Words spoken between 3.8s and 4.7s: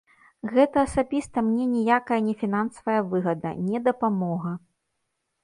дапамога.